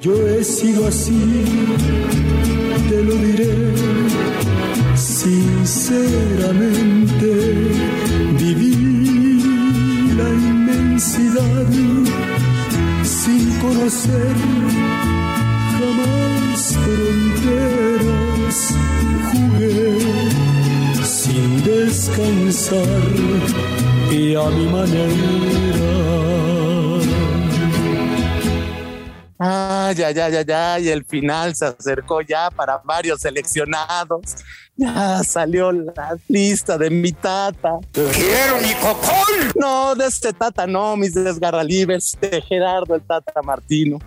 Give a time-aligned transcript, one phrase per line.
[0.00, 1.44] Yo he sido así,
[2.88, 3.74] te lo diré
[4.94, 7.32] sinceramente.
[8.38, 9.42] Viví
[10.16, 11.66] la inmensidad
[13.02, 14.36] sin conocer
[15.72, 18.76] jamás fronteras.
[19.32, 19.98] Jugué
[21.02, 22.86] sin descansar
[24.12, 26.57] y a mi manera.
[29.92, 34.36] Ya, ya, ya, ya, y el final se acercó ya para varios seleccionados.
[34.76, 37.78] Ya salió la lista de mi tata.
[37.92, 39.52] ¡Quiero mi cocol!
[39.56, 43.98] No, de este tata no, mis desgarralibres, de Gerardo el tata Martino.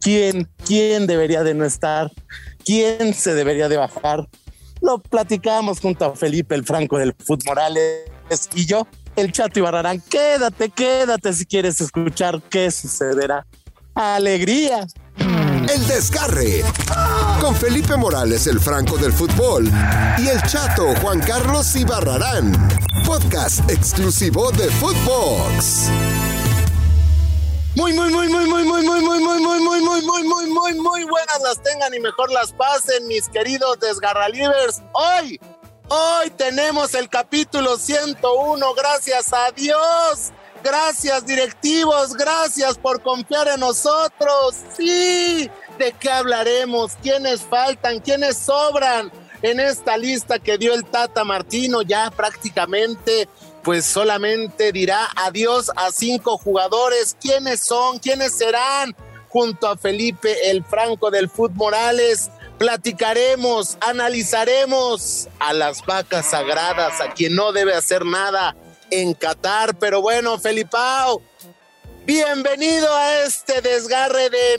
[0.00, 2.10] ¿Quién, quién debería de no estar?
[2.64, 4.28] ¿Quién se debería de bajar?
[4.80, 8.04] Lo platicamos junto a Felipe el Franco del Fut Morales
[8.54, 8.86] y yo,
[9.16, 10.00] el Chato Ibarrarán.
[10.00, 13.46] Quédate, quédate si quieres escuchar qué sucederá
[13.94, 14.86] alegría.
[15.18, 16.64] El desgarre.
[17.40, 19.70] Con Felipe Morales, el Franco del fútbol.
[20.18, 22.52] Y el chato Juan Carlos Ibarrarán.
[23.06, 25.88] Podcast exclusivo de Footbox.
[27.74, 30.74] Muy, muy, muy, muy, muy, muy, muy, muy, muy, muy, muy, muy, muy, muy, muy,
[30.74, 34.82] muy buenas las tengan y mejor las pasen, mis queridos desgarralivers.
[34.92, 35.40] Hoy,
[35.88, 40.32] hoy tenemos el capítulo 101, gracias a Dios.
[40.62, 44.54] Gracias directivos, gracias por confiar en nosotros.
[44.76, 46.92] Sí, ¿de qué hablaremos?
[47.02, 47.98] ¿Quiénes faltan?
[47.98, 49.10] ¿Quiénes sobran
[49.42, 51.82] en esta lista que dio el Tata Martino?
[51.82, 53.28] Ya prácticamente,
[53.64, 57.16] pues solamente dirá adiós a cinco jugadores.
[57.20, 57.98] ¿Quiénes son?
[57.98, 58.94] ¿Quiénes serán?
[59.30, 67.12] Junto a Felipe el Franco del Fútbol Morales platicaremos, analizaremos a las vacas sagradas, a
[67.12, 68.54] quien no debe hacer nada
[68.92, 69.74] en Qatar.
[69.78, 71.22] Pero bueno, Felipao,
[72.06, 74.58] bienvenido a este desgarre de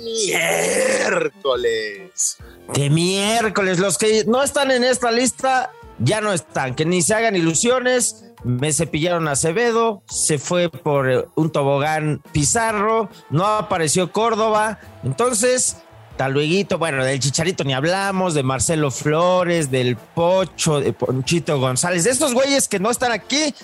[1.11, 2.37] miércoles.
[2.73, 7.13] De miércoles, los que no están en esta lista ya no están, que ni se
[7.13, 8.25] hagan ilusiones.
[8.43, 14.79] Me cepillaron a Acevedo, se fue por un tobogán Pizarro, no apareció Córdoba.
[15.05, 15.77] Entonces,
[16.17, 22.03] tal luego, bueno, del Chicharito ni hablamos, de Marcelo Flores, del Pocho, de Ponchito González,
[22.03, 23.55] de estos güeyes que no están aquí,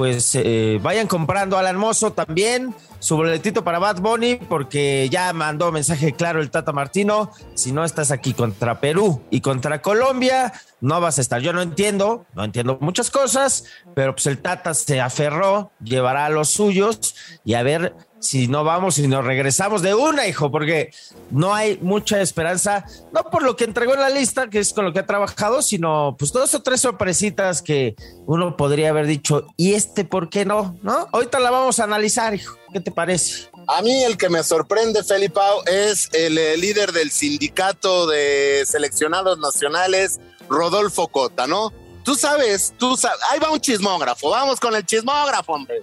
[0.00, 5.70] pues eh, vayan comprando al hermoso también su boletito para Bad Bunny porque ya mandó
[5.70, 11.02] mensaje claro el Tata Martino, si no estás aquí contra Perú y contra Colombia, no
[11.02, 11.42] vas a estar.
[11.42, 16.30] Yo no entiendo, no entiendo muchas cosas, pero pues el Tata se aferró, llevará a
[16.30, 20.92] los suyos y a ver si no vamos y nos regresamos de una, hijo, porque
[21.30, 24.84] no hay mucha esperanza, no por lo que entregó en la lista, que es con
[24.84, 29.46] lo que ha trabajado, sino pues dos o tres sorpresitas que uno podría haber dicho,
[29.56, 30.78] ¿y este por qué no?
[30.82, 31.08] ¿No?
[31.12, 32.56] Ahorita la vamos a analizar, hijo.
[32.72, 33.48] ¿Qué te parece?
[33.66, 38.64] A mí el que me sorprende, Felipao, es el, el eh, líder del sindicato de
[38.66, 41.72] seleccionados nacionales, Rodolfo Cota, ¿no?
[42.04, 45.82] Tú sabes, tú sabes, ahí va un chismógrafo, vamos con el chismógrafo, hombre.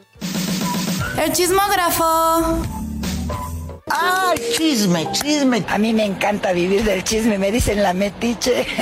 [1.17, 2.63] El chismógrafo.
[3.89, 5.66] ¡Ay, chisme, chisme!
[5.67, 8.66] A mí me encanta vivir del chisme, me dicen la metiche.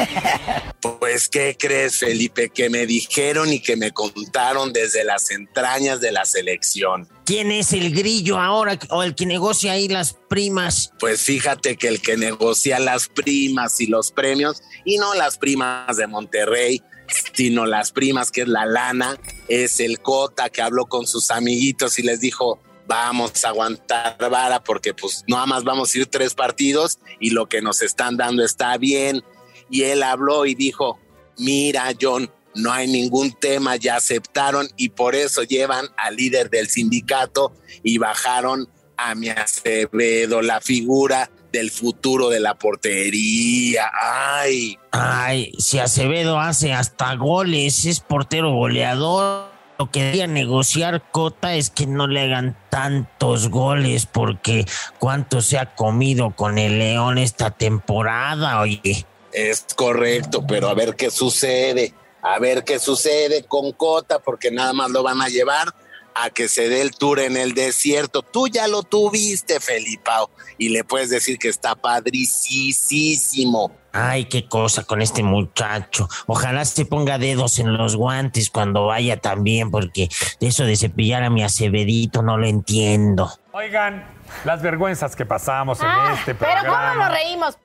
[0.99, 2.49] Pues, ¿qué crees, Felipe?
[2.49, 7.07] Que me dijeron y que me contaron desde las entrañas de la selección.
[7.25, 10.91] ¿Quién es el grillo ahora o el que negocia ahí las primas?
[10.99, 15.97] Pues fíjate que el que negocia las primas y los premios, y no las primas
[15.97, 16.83] de Monterrey,
[17.33, 21.99] sino las primas, que es la lana, es el Cota que habló con sus amiguitos
[21.99, 26.33] y les dijo, vamos a aguantar vara porque pues nada más vamos a ir tres
[26.33, 29.23] partidos y lo que nos están dando está bien.
[29.69, 30.99] Y él habló y dijo,
[31.37, 36.69] mira John, no hay ningún tema, ya aceptaron y por eso llevan al líder del
[36.69, 43.89] sindicato y bajaron a mi Acevedo, la figura del futuro de la portería.
[44.01, 44.77] Ay.
[44.91, 49.55] Ay, si Acevedo hace hasta goles, es portero goleador.
[49.79, 54.65] Lo que quería negociar Cota es que no le hagan tantos goles porque
[54.99, 59.05] cuánto se ha comido con el León esta temporada, oye.
[59.31, 64.73] Es correcto, pero a ver qué sucede, a ver qué sucede con Cota porque nada
[64.73, 65.73] más lo van a llevar
[66.15, 68.21] a que se dé el tour en el desierto.
[68.21, 73.71] Tú ya lo tuviste, Felipao, y le puedes decir que está padricísimo.
[73.91, 76.09] Ay, qué cosa con este muchacho.
[76.27, 80.09] Ojalá se ponga dedos en los guantes cuando vaya también, porque
[80.41, 83.31] eso de cepillar a mi acebedito no lo entiendo.
[83.53, 84.05] Oigan,
[84.43, 86.89] las vergüenzas que pasamos en Ah, este pero programa.
[86.91, 87.57] ¿cómo nos reímos?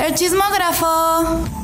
[0.00, 1.63] El chismógrafo.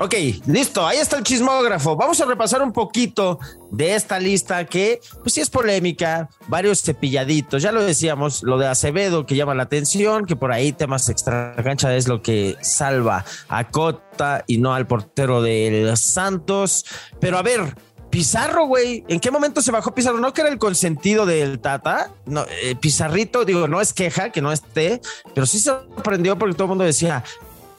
[0.00, 0.14] Ok,
[0.46, 1.96] listo, ahí está el chismógrafo.
[1.96, 3.40] Vamos a repasar un poquito
[3.72, 8.68] de esta lista que, pues sí es polémica, varios cepilladitos, ya lo decíamos, lo de
[8.68, 13.24] Acevedo que llama la atención, que por ahí temas extra cancha es lo que salva
[13.48, 16.86] a Cota y no al portero de Santos.
[17.18, 17.74] Pero a ver,
[18.10, 20.18] Pizarro, güey, ¿en qué momento se bajó Pizarro?
[20.18, 22.12] ¿No que era el consentido del Tata?
[22.24, 25.00] No, eh, Pizarrito, digo, no es queja que no esté,
[25.34, 27.22] pero sí se sorprendió porque todo el mundo decía,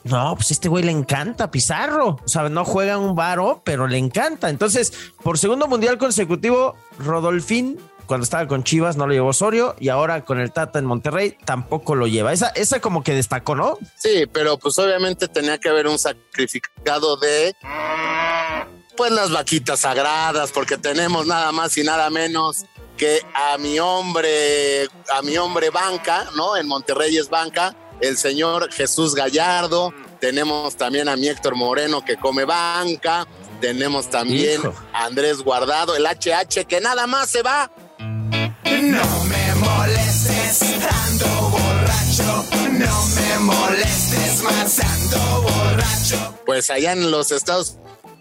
[0.04, 2.18] no, pues este güey le encanta Pizarro.
[2.24, 4.48] O sea, no juega un varo, pero le encanta.
[4.48, 4.92] Entonces,
[5.22, 10.24] por segundo mundial consecutivo, Rodolfín, cuando estaba con Chivas, no lo llevó Osorio y ahora
[10.24, 12.32] con el Tata en Monterrey tampoco lo lleva.
[12.32, 13.78] Esa, esa como que destacó, ¿no?
[13.96, 17.54] Sí, pero pues obviamente tenía que haber un sacrificado de
[18.96, 22.64] pues las vaquitas sagradas, porque tenemos nada más y nada menos
[22.96, 26.56] que a mi hombre, a mi hombre banca, ¿no?
[26.56, 32.16] En Monterrey es banca, el señor Jesús Gallardo, tenemos también a mi Héctor Moreno que
[32.16, 33.26] come banca,
[33.60, 34.60] tenemos también
[34.92, 37.70] a Andrés Guardado, el HH que nada más se va.
[37.98, 42.44] No me molestes, ando borracho.
[42.72, 46.38] No me molestes más, ando borracho.
[46.46, 47.76] Pues allá en los Estados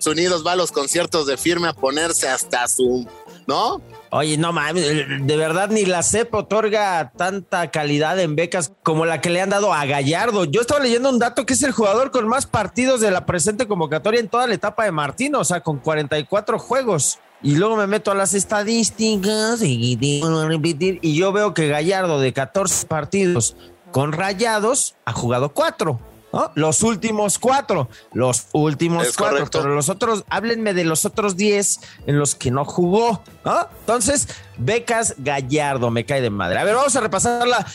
[0.05, 3.07] Unidos va a los conciertos de firme a ponerse hasta su,
[3.47, 3.81] ¿no?
[4.11, 9.21] Oye, no mames, de verdad ni la CEP otorga tanta calidad en becas como la
[9.21, 10.45] que le han dado a Gallardo.
[10.45, 13.67] Yo estaba leyendo un dato que es el jugador con más partidos de la presente
[13.67, 17.19] convocatoria en toda la etapa de Martín, o sea, con 44 juegos.
[17.43, 22.87] Y luego me meto a las estadísticas y, y yo veo que Gallardo de 14
[22.87, 23.55] partidos
[23.91, 25.99] con rayados ha jugado 4.
[26.33, 26.51] ¿No?
[26.55, 29.61] Los últimos cuatro, los últimos Es cuatro, correcto.
[29.61, 33.67] pero los otros, háblenme de los otros 10 en los que no jugó, ¿no?
[33.81, 34.27] Entonces,
[34.57, 36.59] Becas Gallardo, me cae de madre.
[36.59, 37.65] A ver, vamos a repasarla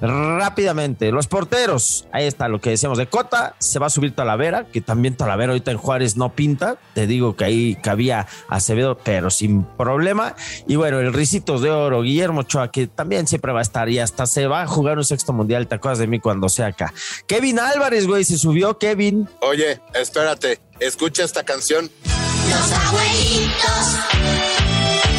[0.00, 1.10] rápidamente.
[1.12, 4.80] Los porteros, ahí está lo que decíamos de Cota, se va a subir Talavera, que
[4.80, 6.76] también Talavera ahorita en Juárez no pinta.
[6.94, 10.34] Te digo que ahí cabía Acevedo, pero sin problema.
[10.66, 13.98] Y bueno, el Ricitos de Oro, Guillermo Ochoa, que también siempre va a estar y
[13.98, 15.66] hasta se va a jugar un sexto mundial.
[15.66, 16.92] ¿Te acuerdas de mí cuando sea acá?
[17.26, 19.28] Kevin Álvarez, güey, se subió Kevin.
[19.40, 21.90] Oye, espérate, escucha esta canción.
[22.04, 23.86] Los abuelitos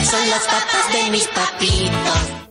[0.10, 2.43] son los papás de mis papitos.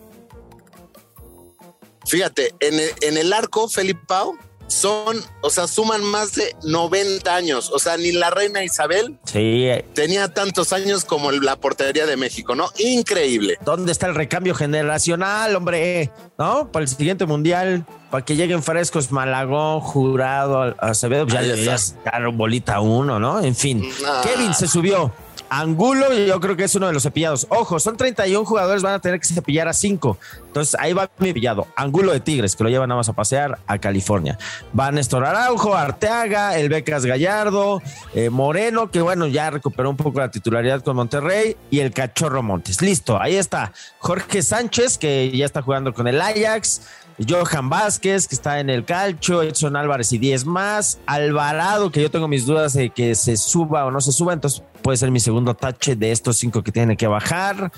[2.13, 4.37] Fíjate, en el, en el arco, Felipao,
[4.67, 7.71] son, o sea, suman más de 90 años.
[7.73, 12.53] O sea, ni la reina Isabel Sí, tenía tantos años como la portería de México,
[12.53, 12.69] ¿no?
[12.77, 13.57] Increíble.
[13.65, 16.11] ¿Dónde está el recambio generacional, hombre?
[16.37, 16.71] ¿No?
[16.71, 22.31] Para el siguiente mundial, para que lleguen frescos Malagón, Jurado, Acevedo, pues ya deberías dar
[22.31, 23.41] bolita uno, ¿no?
[23.43, 23.89] En fin.
[24.05, 24.21] Ah.
[24.23, 25.11] Kevin se subió.
[25.59, 27.45] Angulo, yo creo que es uno de los cepillados.
[27.49, 30.17] Ojo, son 31 jugadores, van a tener que cepillar a 5.
[30.47, 31.67] Entonces ahí va mi pillado.
[31.75, 34.39] Angulo de Tigres, que lo llevan nada más a pasear a California.
[34.77, 37.83] Va Néstor Araujo, Arteaga, el Becas Gallardo,
[38.15, 42.41] eh, Moreno, que bueno, ya recuperó un poco la titularidad con Monterrey, y el Cachorro
[42.41, 42.81] Montes.
[42.81, 43.73] Listo, ahí está.
[43.99, 46.81] Jorge Sánchez, que ya está jugando con el Ajax.
[47.27, 52.11] Johan Vázquez, que está en el calcho, Edson Álvarez y 10 más, Alvarado, que yo
[52.11, 55.19] tengo mis dudas de que se suba o no se suba, entonces puede ser mi
[55.19, 57.71] segundo tache de estos cinco que tienen que bajar.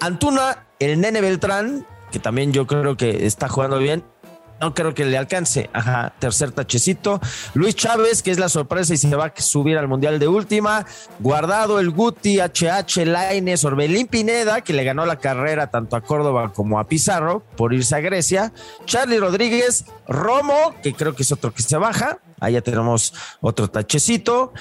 [0.00, 4.04] Antuna, el nene Beltrán, que también yo creo que está jugando bien.
[4.60, 5.70] No creo que le alcance.
[5.72, 7.20] Ajá, tercer tachecito.
[7.54, 10.86] Luis Chávez, que es la sorpresa y se va a subir al Mundial de última.
[11.18, 16.52] Guardado el Guti, HH, Laines, Orbelín Pineda, que le ganó la carrera tanto a Córdoba
[16.52, 18.52] como a Pizarro por irse a Grecia.
[18.84, 22.18] Charlie Rodríguez, Romo, que creo que es otro que se baja.
[22.50, 24.52] Ya tenemos otro tachecito.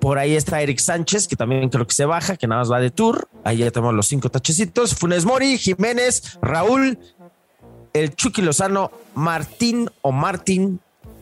[0.00, 2.80] Por ahí está Eric Sánchez, que también creo que se baja, que nada más va
[2.80, 3.28] de tour.
[3.44, 4.94] Ahí ya tenemos los cinco tachecitos.
[4.94, 6.98] Funes Mori, Jiménez, Raúl,
[8.00, 10.80] el Chucky Lozano, Martín o Martín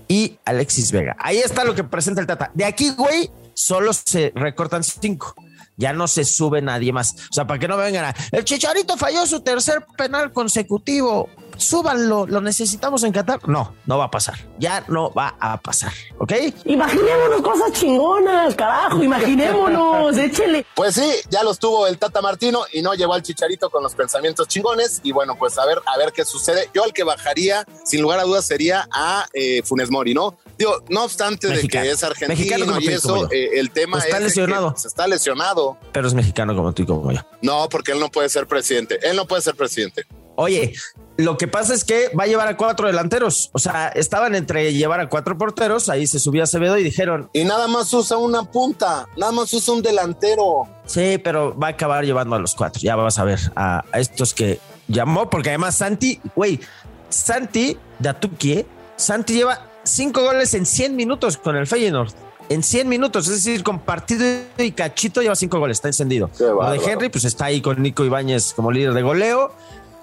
[0.09, 1.17] y Alexis Vega.
[1.19, 2.51] Ahí está lo que presenta el Tata.
[2.55, 5.35] De aquí, güey, solo se recortan cinco.
[5.77, 7.15] Ya no se sube nadie más.
[7.31, 8.15] O sea, para que no vengan a.
[8.31, 11.29] El Chicharito falló su tercer penal consecutivo.
[11.57, 13.47] Súbanlo, lo necesitamos en Qatar.
[13.49, 14.39] No, no va a pasar.
[14.59, 15.93] Ya no va a pasar.
[16.19, 16.33] ¿Ok?
[16.65, 20.67] Imaginémonos cosas chingonas, carajo, imaginémonos, échele.
[20.75, 23.95] Pues sí, ya los tuvo el Tata Martino y no llevó al Chicharito con los
[23.95, 25.01] pensamientos chingones.
[25.03, 26.71] Y bueno, pues a ver, a ver qué sucede.
[26.75, 30.37] Yo al que bajaría, sin lugar a dudas, sería a eh, Funes Mori, ¿no?
[30.59, 31.83] Digo, no obstante Mexicano.
[31.85, 34.23] de que es argentino Mexicano como y eso, como eh, el tema Pues está es
[34.25, 34.71] de que, lesionado.
[34.73, 35.79] pues, está lesionado.
[35.93, 37.21] Pero es mexicano como tú y como yo.
[37.43, 38.99] No, porque él no puede ser presidente.
[39.03, 40.05] Él no puede ser presidente.
[40.37, 40.73] Oye,
[41.17, 43.51] lo que pasa es que va a llevar a cuatro delanteros.
[43.53, 45.89] O sea, estaban entre llevar a cuatro porteros.
[45.89, 49.75] Ahí se subió Acevedo y dijeron, Y nada más usa una punta, nada más usa
[49.75, 50.69] un delantero.
[50.87, 52.81] sí, pero va a acabar llevando a los cuatro.
[52.83, 56.61] Ya vas a ver a, a estos que llamó, porque además Santi, güey,
[57.09, 58.67] Santi de
[58.97, 62.11] Santi lleva cinco goles en 100 minutos con el Feyenoord.
[62.49, 64.25] en 100 minutos, es decir, con partido
[64.59, 66.31] y cachito lleva cinco goles, está encendido.
[66.39, 66.81] Lo de.
[66.85, 69.53] Henry, pues está ahí con Nico Ibáñez como líder de goleo.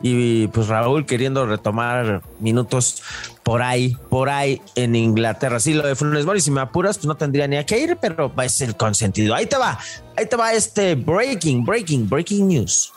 [0.01, 3.03] Y pues Raúl queriendo retomar minutos
[3.43, 5.59] por ahí, por ahí en Inglaterra.
[5.59, 7.97] Sí, lo de Funes Mori, si me apuras, pues no tendría ni a qué ir,
[8.01, 9.35] pero va a ser consentido.
[9.35, 9.77] Ahí te va,
[10.17, 12.91] ahí te va este breaking, breaking, breaking news.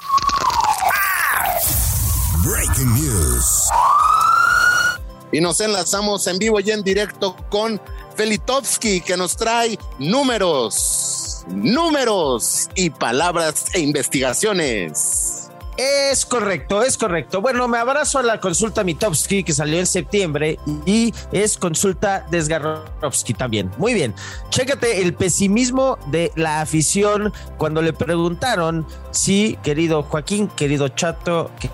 [2.44, 3.70] Breaking News.
[5.32, 7.80] Y nos enlazamos en vivo y en directo con
[8.16, 15.23] Felitovsky, que nos trae números, números y palabras e investigaciones.
[15.76, 17.40] Es correcto, es correcto.
[17.40, 23.34] Bueno, me abrazo a la consulta Mitowski que salió en septiembre y es consulta Desgarrovsky
[23.34, 23.72] también.
[23.76, 24.14] Muy bien.
[24.50, 31.70] Chécate el pesimismo de la afición cuando le preguntaron si, querido Joaquín, querido Chato, que-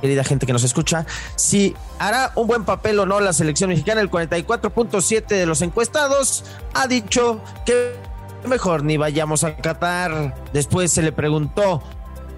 [0.00, 1.04] querida gente que nos escucha,
[1.36, 4.00] si hará un buen papel o no la selección mexicana.
[4.00, 7.96] El 44.7 de los encuestados ha dicho que
[8.46, 10.36] mejor ni vayamos a Qatar.
[10.52, 11.82] Después se le preguntó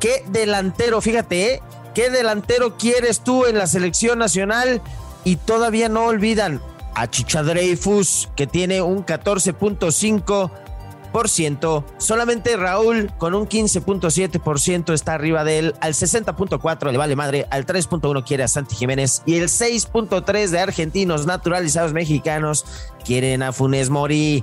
[0.03, 1.63] ¿Qué delantero, fíjate, ¿eh?
[1.95, 4.83] ¿qué delantero quieres tú en la selección nacional?
[5.23, 6.61] Y todavía no olvidan
[6.97, 11.85] a Chicha Dreyfus, que tiene un 14.5%.
[11.99, 15.77] Solamente Raúl, con un 15.7%, está arriba de él.
[15.81, 17.47] Al 60.4% le vale madre.
[17.51, 19.23] Al 3.1% quiere a Santi Jiménez.
[19.25, 22.65] Y el 6.3% de argentinos naturalizados mexicanos
[23.05, 24.43] quieren a Funes Mori.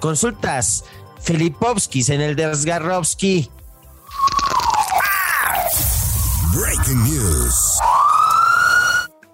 [0.00, 0.86] Consultas.
[1.20, 3.50] Felipovskis en el Desgarrovsky.
[6.54, 7.80] Breaking News.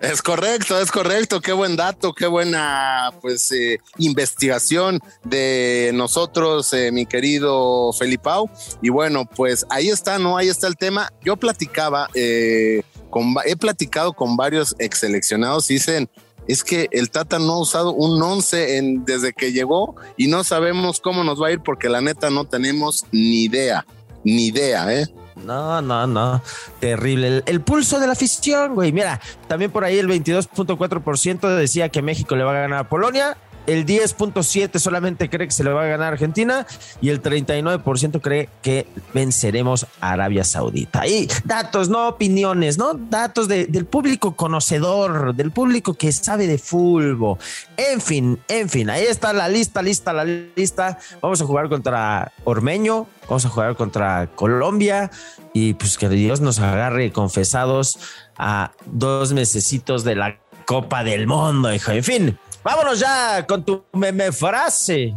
[0.00, 1.42] Es correcto, es correcto.
[1.42, 8.48] Qué buen dato, qué buena pues eh, investigación de nosotros, eh, mi querido Felipao.
[8.80, 10.38] Y bueno, pues ahí está, ¿no?
[10.38, 11.12] Ahí está el tema.
[11.22, 16.08] Yo platicaba, eh, con, he platicado con varios ex seleccionados y dicen,
[16.48, 20.42] es que el Tata no ha usado un 11 en, desde que llegó y no
[20.42, 23.84] sabemos cómo nos va a ir porque la neta no tenemos ni idea,
[24.24, 25.06] ni idea, ¿eh?
[25.36, 26.42] No, no, no.
[26.80, 27.42] Terrible.
[27.46, 28.92] El, pulso de la afición, güey.
[28.92, 33.36] Mira, también por ahí el 22.4% decía que México le va a ganar a Polonia.
[33.66, 36.66] El 10.7 solamente cree que se le va a ganar Argentina
[37.00, 41.06] y el 39% cree que venceremos a Arabia Saudita.
[41.06, 42.94] Y datos, no opiniones, ¿no?
[42.94, 47.38] Datos de- del público conocedor, del público que sabe de fútbol.
[47.76, 50.98] En fin, en fin, ahí está la lista, lista, la lista.
[51.20, 55.10] Vamos a jugar contra Ormeño, vamos a jugar contra Colombia
[55.52, 57.98] y pues que Dios nos agarre confesados
[58.36, 61.90] a dos mesecitos de la Copa del Mundo, hijo.
[61.92, 65.14] En fin, vámonos ya con tu meme frase.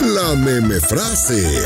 [0.00, 1.62] La meme frase.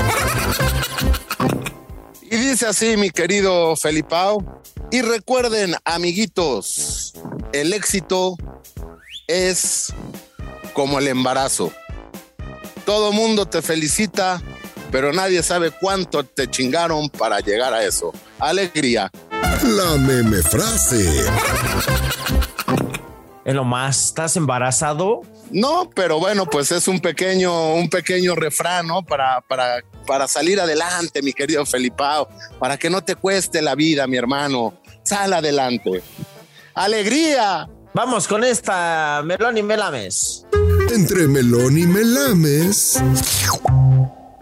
[2.22, 4.62] Y dice así, mi querido Felipao.
[4.90, 7.14] Y recuerden, amiguitos,
[7.52, 8.36] el éxito
[9.26, 9.92] es
[10.72, 11.72] como el embarazo.
[12.84, 14.42] Todo mundo te felicita,
[14.90, 18.12] pero nadie sabe cuánto te chingaron para llegar a eso.
[18.38, 19.10] Alegría.
[19.62, 21.26] La meme frase.
[23.48, 25.22] Es lo más, ¿estás embarazado?
[25.50, 29.02] No, pero bueno, pues es un pequeño, un pequeño refrán, ¿no?
[29.02, 32.28] Para, para, para salir adelante, mi querido Felipao,
[32.58, 34.74] para que no te cueste la vida, mi hermano.
[35.02, 36.02] Sal adelante.
[36.74, 37.66] Alegría.
[37.94, 40.44] Vamos con esta Melón y Melames.
[40.92, 43.02] Entre melón y melames.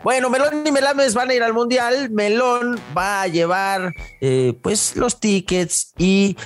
[0.07, 2.11] Bueno, Melón y Melames van a ir al Mundial.
[2.11, 6.37] Melón va a llevar eh, pues los tickets y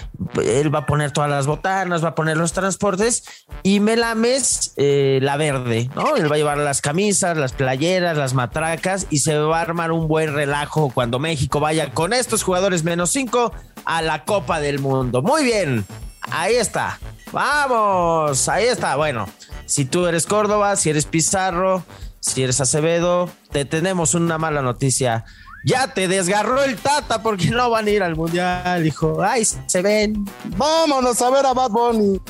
[0.43, 3.25] él va a poner todas las botanas, va a poner los transportes
[3.63, 6.17] y Melames eh, la verde, ¿no?
[6.17, 9.93] Él va a llevar las camisas, las playeras, las matracas y se va a armar
[9.93, 13.53] un buen relajo cuando México vaya con estos jugadores menos cinco
[13.85, 15.23] a la Copa del Mundo.
[15.23, 15.85] Muy bien,
[16.31, 16.99] ahí está.
[17.33, 18.97] Vamos, ahí está.
[18.97, 19.27] Bueno,
[19.67, 21.85] si tú eres Córdoba, si eres Pizarro,
[22.21, 25.25] si eres Acevedo, te tenemos una mala noticia.
[25.65, 29.23] Ya te desgarró el Tata porque no van a ir al Mundial, hijo.
[29.23, 30.25] Ay, se ven.
[30.57, 32.21] Vámonos a ver a Bad Bunny.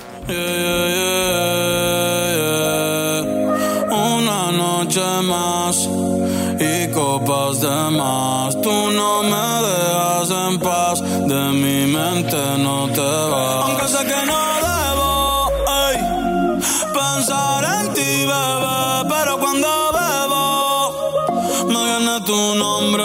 [3.88, 5.76] Una noche más
[6.58, 8.60] y copas de más.
[8.60, 13.64] Tú no me dejas en paz, de mi mente no te vas.
[13.64, 15.50] Aunque sé que no debo
[15.88, 15.96] ey,
[16.92, 23.04] pensar en ti, bebé, pero cuando bebo me viene tu nombre,